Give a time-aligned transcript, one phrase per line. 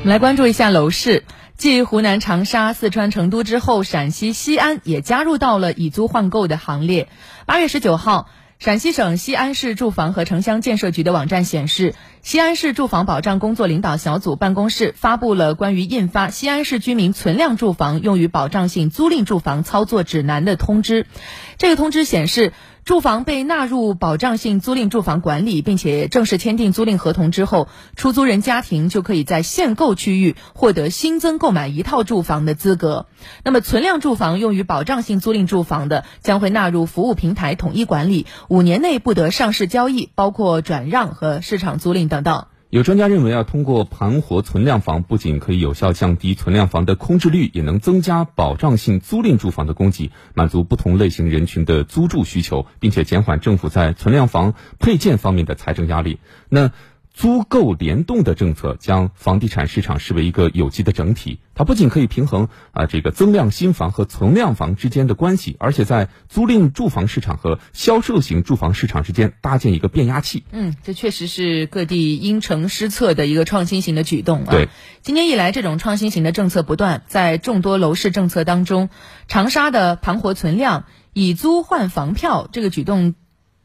[0.00, 1.24] 我们来关注一下楼市。
[1.58, 7.08] 继湖南长沙、四川成都之后，陕西西安也加入到了以租换购的行列。
[7.44, 8.26] 八月十九号。
[8.58, 21.06] 陕西省西安市住房和城乡建设局的网站显示，西安市住房保障工作领导小组办公室发布了关于印发《西安市居民存量住房用于保障性租赁住房操作指南》的通知。
[21.56, 22.52] 这个通知显示，
[22.84, 33.06] 住房被纳入保障性租赁住房管理，并且正式签订租赁合同之后，出租人家庭就可以在限购区域获得新增购买一套住房的资格。
[33.44, 38.26] 那么，存量住房用于保障性租赁住房的，将会纳入服务平台统一管理。
[38.48, 42.46] 五年内不得上市交易，包括转让和市场租赁等等。
[42.70, 56.20] 有专家认为啊，通过盘活存量房，不仅可以有效降低存量房的空置率，也能增加保障性租赁住房的供给，满足不同类型人群的租住需求，并且减缓政府在存量房配建方面的财政压力。
[56.48, 56.70] 那。
[57.12, 70.44] 租购联动的政策将房地产市场视为一个有机的整体，它不仅可以平衡啊这个增量新房和存量房之间的关系，而且在租赁住房市场和销售型住房市场之间搭建一个变压器。
[70.52, 74.50] 嗯，这确实是各地因城施策的一个创新型的举动啊。
[74.50, 74.68] 对，
[75.02, 78.88] 今年以来，这种创新型的政策不断，在众多楼市政策当中，
[79.28, 83.14] 长沙的盘活存量、以租换房票这个举动。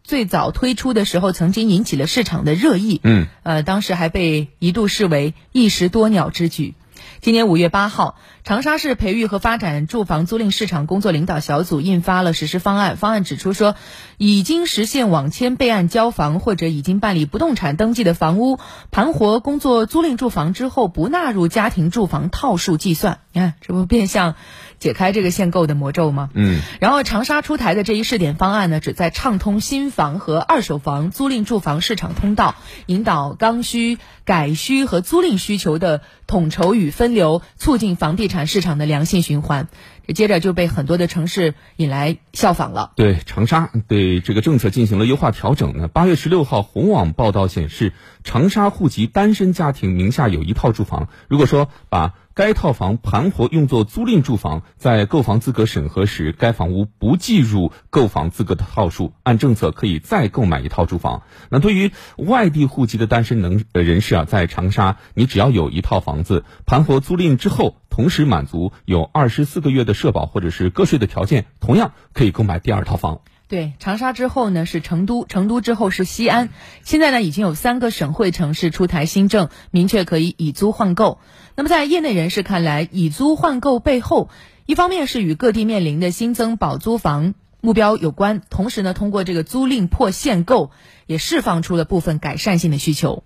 [0.06, 3.02] 最早推出的时候，曾经引起了市场的热议。
[3.04, 6.76] 嗯，呃，当时还被一度视为一石多鸟之举。
[7.22, 12.98] 今年五月八号，长沙市培育和发展住房租赁市场工作领导小组印发了实施方案。
[12.98, 13.76] 方案指出说，
[14.18, 18.60] 已经实现网签备案交房或者已经办理不动产登记的房屋，
[18.92, 23.22] 盘活工作租赁住房之后，不纳入家庭住房套数计算。
[23.32, 24.36] 你看，这不变相
[24.80, 26.30] 解开这个限购的魔咒吗？
[26.34, 26.62] 嗯。
[26.80, 39.68] 然后，长沙出台的这一试点方案呢，旨在畅通新房和二手房租赁住房市场通道，引导刚需、改需和租赁需求的统筹与分流，促进房地产市场的良性循环。
[40.08, 42.92] 这接着就被很多的城市引来效仿了。
[42.96, 45.88] 对，长沙对这个政策进行了优化调整呢。
[45.88, 47.92] 八月十六号，红网报道显示，
[48.24, 61.24] 长沙户籍单身家庭名下有一套住房，如果说把该套房盘活用作租赁住房，在购房资格审核时，该房屋不计入购房资格的套数，按政策可以再购买一套住房。
[61.50, 73.22] 那对于外地户籍的单身能呃人士啊，在长沙，你只要有一套房子盘活租赁之后，同时满足有二十四个月的社保或者是个税的条件，同样可以购买第二套房。
[73.48, 76.50] 对，长沙之后呢是成都，成都之后是西安，
[76.84, 81.20] 现在呢已经有三个省会城市出台新政，明确可以以租换购。
[81.56, 84.30] 那么在业内人士看来，以租换购背后，
[84.66, 90.72] 一方面是与各地面临的新增保租房目标有关，同时呢通过这个租赁破限购，
[91.06, 93.24] 也释放出了部分改善性的需求。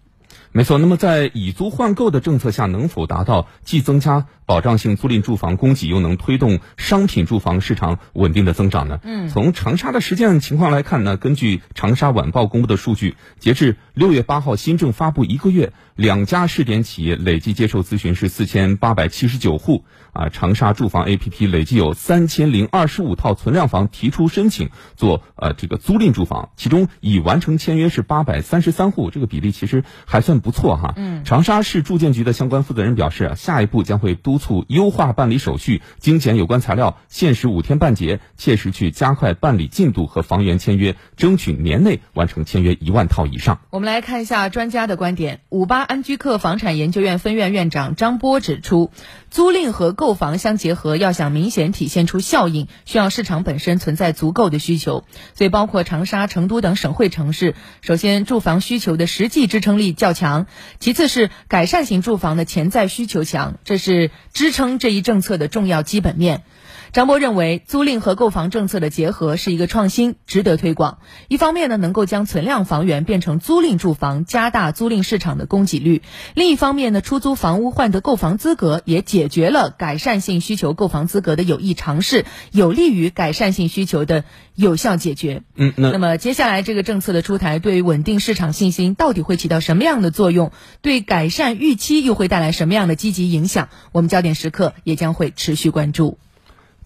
[0.52, 9.00] 没错，那么在以租换购的政策下，能否达到既增加保障性租赁住房供给，又能推动商品住房市场稳定的增长呢？
[9.04, 19.86] 嗯，从长沙的实践情况来看呢，根据长沙晚报公布的数据，截至六月八号新政发布一个月，两家试点企业累计接受咨询是四千八百七十九户。
[20.12, 30.94] 啊，长沙住房 APP 累计有三千零二十五套存量房提出申请做呃这个租赁住房，其中已完成签约是八百三十三户，这个比例其实还算不错哈。
[30.98, 43.60] 嗯，长沙市住建局的相关负责人表示啊，下一步将会督促优化办理手续，精简有关材料，限时五天办结，切实去加快办理进度和房源签约，争取年内完成签约一万套以上。
[43.70, 48.92] 我们来看一下专家的观点，五八安居客房产研究院分院院长张波指出，
[49.30, 55.04] 租赁和购房相结合，要想明显体现出效应，需要市场本身存在足够的需求。
[55.34, 60.46] 所以，包括长沙、成都等省会城市，首先住房需求的实际支撑力较强；
[60.80, 66.44] 其次是改善型住房的潜在需求强，这是支撑这一政策的重要基本面。
[66.92, 70.98] 张波认为，租赁和购房政策的结合是一个创新，值得推广。
[71.28, 76.02] 一方面呢，能够将存量房源变成租赁住房，加大租赁市场的供给率；
[76.34, 84.24] 另一方面呢，出租房屋换得购房资格，也解决了改善性需求购房资格的有益尝试，有利于改善性需求的
[84.56, 85.44] 有效解决。
[85.56, 90.52] 嗯，那那么接下来这个政策的出台，对于稳定市场信心到底会起到什么样的作用？
[90.81, 93.69] 对改善预期又会带来什么样的积极影响？
[93.92, 96.18] 我们焦点时刻也将会持续关注。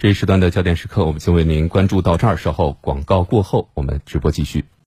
[0.04, 2.36] 这一时段的焦点时刻，我们就为您关注到这儿。
[2.36, 4.66] 稍后广告过后，我们直播继续。